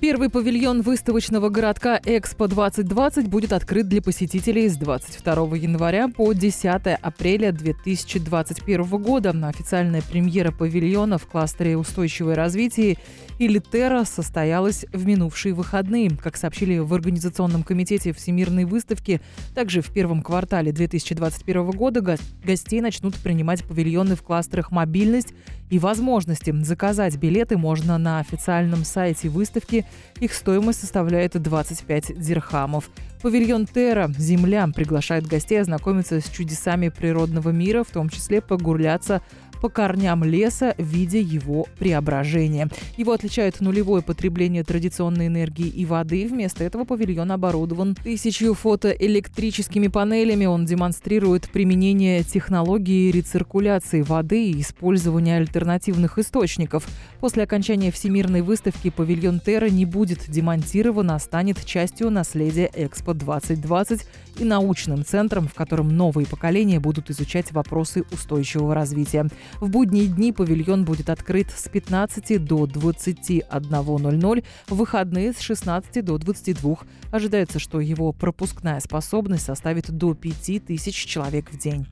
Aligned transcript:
Первый 0.00 0.30
павильон 0.30 0.80
выставочного 0.80 1.50
городка 1.50 2.00
«Экспо-2020» 2.02 3.28
будет 3.28 3.52
открыт 3.52 3.86
для 3.86 4.00
посетителей 4.00 4.66
с 4.66 4.78
22 4.78 5.58
января 5.58 6.08
по 6.08 6.32
10 6.32 6.64
апреля 7.02 7.52
2021 7.52 8.82
года. 8.86 9.34
Официальная 9.46 10.00
премьера 10.00 10.52
павильона 10.52 11.18
в 11.18 11.26
кластере 11.26 11.76
«Устойчивое 11.76 12.34
развитие» 12.34 12.96
или 13.38 13.58
«Терра» 13.58 14.04
состоялась 14.04 14.86
в 14.90 15.04
минувшие 15.04 15.52
выходные. 15.52 16.10
Как 16.16 16.38
сообщили 16.38 16.78
в 16.78 16.94
Организационном 16.94 17.62
комитете 17.62 18.14
Всемирной 18.14 18.64
выставки, 18.64 19.20
также 19.54 19.82
в 19.82 19.92
первом 19.92 20.22
квартале 20.22 20.72
2021 20.72 21.72
года 21.72 22.16
гостей 22.42 22.80
начнут 22.80 23.16
принимать 23.16 23.64
павильоны 23.64 24.16
в 24.16 24.22
кластерах 24.22 24.70
«Мобильность» 24.70 25.34
и 25.70 25.78
«Возможности». 25.78 26.52
Заказать 26.62 27.16
билеты 27.16 27.56
можно 27.56 27.96
на 27.96 28.18
официальном 28.18 28.84
сайте 28.84 29.28
выставки 29.28 29.86
их 30.18 30.34
стоимость 30.34 30.80
составляет 30.80 31.40
25 31.40 32.20
дирхамов. 32.20 32.90
Павильон 33.22 33.66
Терра 33.66 34.10
«Земля» 34.18 34.66
приглашает 34.74 35.26
гостей 35.26 35.60
ознакомиться 35.60 36.20
с 36.20 36.28
чудесами 36.28 36.88
природного 36.88 37.50
мира, 37.50 37.84
в 37.84 37.90
том 37.90 38.08
числе 38.08 38.40
погуляться 38.40 39.22
по 39.60 39.68
корням 39.68 40.24
леса, 40.24 40.74
видя 40.78 41.18
его 41.18 41.66
преображение. 41.78 42.68
Его 42.96 43.12
отличает 43.12 43.60
нулевое 43.60 44.02
потребление 44.02 44.64
традиционной 44.64 45.26
энергии 45.26 45.68
и 45.68 45.84
воды. 45.84 46.26
Вместо 46.26 46.64
этого 46.64 46.84
павильон 46.84 47.32
оборудован 47.32 47.94
тысячью 47.94 48.54
фотоэлектрическими 48.54 49.88
панелями. 49.88 50.46
Он 50.46 50.64
демонстрирует 50.64 51.50
применение 51.50 52.22
технологии 52.22 53.10
рециркуляции 53.10 54.02
воды 54.02 54.50
и 54.50 54.60
использование 54.60 55.36
альтернативных 55.36 56.18
источников. 56.18 56.88
После 57.20 57.42
окончания 57.42 57.90
Всемирной 57.90 58.42
выставки 58.42 58.90
павильон 58.90 59.40
Терра 59.40 59.68
не 59.68 59.84
будет 59.84 60.28
демонтирован, 60.28 61.10
а 61.10 61.18
станет 61.18 61.64
частью 61.64 62.10
наследия 62.10 62.70
Экспо 62.74 63.14
2020 63.14 64.06
и 64.38 64.44
научным 64.44 65.04
центром, 65.04 65.48
в 65.48 65.54
котором 65.54 65.88
новые 65.96 66.26
поколения 66.26 66.80
будут 66.80 67.10
изучать 67.10 67.52
вопросы 67.52 68.04
устойчивого 68.10 68.74
развития. 68.74 69.28
В 69.58 69.68
будние 69.68 70.06
дни 70.06 70.32
павильон 70.32 70.84
будет 70.84 71.10
открыт 71.10 71.48
с 71.50 71.68
15 71.68 72.42
до 72.44 72.64
21.00, 72.64 74.44
в 74.68 74.74
выходные 74.74 75.32
с 75.32 75.40
16 75.40 76.04
до 76.04 76.18
22. 76.18 76.76
Ожидается, 77.10 77.58
что 77.58 77.80
его 77.80 78.12
пропускная 78.12 78.80
способность 78.80 79.44
составит 79.44 79.90
до 79.90 80.14
5000 80.14 80.94
человек 81.06 81.50
в 81.50 81.58
день. 81.58 81.86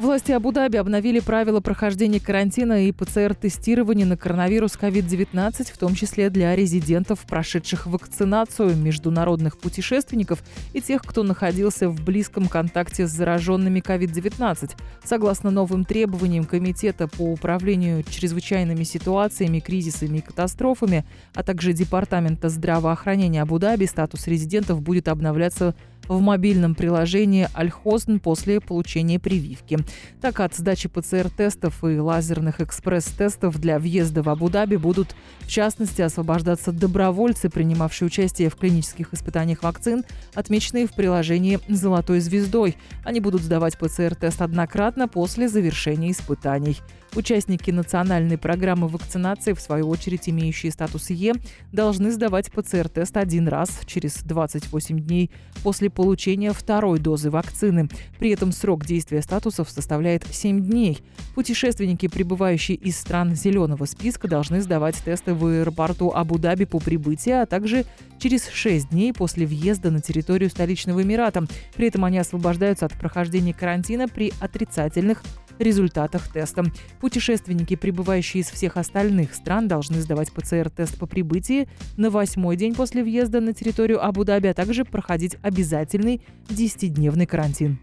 Власти 0.00 0.32
Абу-Даби 0.32 0.78
обновили 0.78 1.20
правила 1.20 1.60
прохождения 1.60 2.20
карантина 2.20 2.86
и 2.86 2.90
ПЦР-тестирования 2.90 4.06
на 4.06 4.16
коронавирус 4.16 4.78
COVID-19, 4.80 5.70
в 5.70 5.76
том 5.76 5.94
числе 5.94 6.30
для 6.30 6.56
резидентов, 6.56 7.26
прошедших 7.26 7.86
вакцинацию, 7.86 8.74
международных 8.76 9.58
путешественников 9.58 10.42
и 10.72 10.80
тех, 10.80 11.02
кто 11.02 11.22
находился 11.22 11.90
в 11.90 12.02
близком 12.02 12.48
контакте 12.48 13.06
с 13.06 13.10
зараженными 13.10 13.80
COVID-19. 13.80 14.70
Согласно 15.04 15.50
новым 15.50 15.84
требованиям 15.84 16.46
Комитета 16.46 17.06
по 17.06 17.30
управлению 17.30 18.02
чрезвычайными 18.02 18.84
ситуациями, 18.84 19.60
кризисами 19.60 20.16
и 20.16 20.22
катастрофами, 20.22 21.04
а 21.34 21.42
также 21.42 21.74
Департамента 21.74 22.48
здравоохранения 22.48 23.42
Абу-Даби, 23.42 23.84
статус 23.84 24.26
резидентов 24.28 24.80
будет 24.80 25.08
обновляться 25.08 25.74
в 26.10 26.20
мобильном 26.20 26.74
приложении 26.74 27.48
Альхозн 27.54 28.16
после 28.16 28.60
получения 28.60 29.20
прививки. 29.20 29.78
Так, 30.20 30.40
от 30.40 30.56
сдачи 30.56 30.88
ПЦР-тестов 30.88 31.84
и 31.84 31.98
лазерных 31.98 32.60
экспресс-тестов 32.60 33.60
для 33.60 33.78
въезда 33.78 34.22
в 34.22 34.28
Абу-Даби 34.28 34.74
будут, 34.74 35.14
в 35.38 35.48
частности, 35.48 36.02
освобождаться 36.02 36.72
добровольцы, 36.72 37.48
принимавшие 37.48 38.06
участие 38.06 38.50
в 38.50 38.56
клинических 38.56 39.14
испытаниях 39.14 39.62
вакцин, 39.62 40.02
отмеченные 40.34 40.88
в 40.88 40.94
приложении 40.94 41.60
«Золотой 41.68 42.18
звездой». 42.18 42.76
Они 43.04 43.20
будут 43.20 43.42
сдавать 43.42 43.78
ПЦР-тест 43.78 44.42
однократно 44.42 45.06
после 45.06 45.48
завершения 45.48 46.10
испытаний. 46.10 46.78
Участники 47.16 47.72
национальной 47.72 48.38
программы 48.38 48.86
вакцинации, 48.86 49.52
в 49.52 49.60
свою 49.60 49.88
очередь 49.88 50.28
имеющие 50.28 50.70
статус 50.70 51.10
Е, 51.10 51.34
должны 51.72 52.12
сдавать 52.12 52.52
ПЦР-тест 52.52 53.16
один 53.16 53.48
раз 53.48 53.80
через 53.86 54.22
28 54.22 55.00
дней 55.00 55.30
после 55.64 55.90
получения 56.00 56.54
второй 56.54 56.98
дозы 56.98 57.28
вакцины. 57.28 57.86
При 58.18 58.30
этом 58.30 58.52
срок 58.52 58.86
действия 58.86 59.20
статусов 59.20 59.68
составляет 59.68 60.24
7 60.30 60.64
дней. 60.64 61.00
Путешественники, 61.34 62.08
прибывающие 62.08 62.74
из 62.78 62.98
стран 62.98 63.34
зеленого 63.34 63.84
списка, 63.84 64.26
должны 64.26 64.62
сдавать 64.62 64.96
тесты 65.04 65.34
в 65.34 65.44
аэропорту 65.44 66.10
Абу-Даби 66.14 66.64
по 66.64 66.78
прибытии, 66.78 67.32
а 67.32 67.44
также 67.44 67.84
через 68.18 68.48
6 68.48 68.88
дней 68.88 69.12
после 69.12 69.44
въезда 69.44 69.90
на 69.90 70.00
территорию 70.00 70.48
столичного 70.48 71.02
Эмирата. 71.02 71.46
При 71.76 71.88
этом 71.88 72.06
они 72.06 72.16
освобождаются 72.16 72.86
от 72.86 72.94
прохождения 72.94 73.52
карантина 73.52 74.08
при 74.08 74.32
отрицательных 74.40 75.22
результатах 75.60 76.28
теста. 76.28 76.64
Путешественники, 77.00 77.76
прибывающие 77.76 78.42
из 78.42 78.50
всех 78.50 78.76
остальных 78.76 79.34
стран, 79.34 79.68
должны 79.68 80.00
сдавать 80.00 80.32
ПЦР-тест 80.32 80.98
по 80.98 81.06
прибытии 81.06 81.68
на 81.96 82.10
восьмой 82.10 82.56
день 82.56 82.74
после 82.74 83.02
въезда 83.02 83.40
на 83.40 83.52
территорию 83.52 84.04
Абу-Даби, 84.04 84.48
а 84.48 84.54
также 84.54 84.84
проходить 84.84 85.36
обязательный 85.42 86.20
10-дневный 86.48 87.26
карантин. 87.26 87.78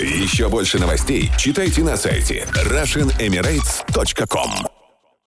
Еще 0.00 0.48
больше 0.48 0.78
новостей 0.78 1.30
читайте 1.38 1.82
на 1.82 1.96
сайте 1.96 2.46
RussianEmirates.com 2.54 4.83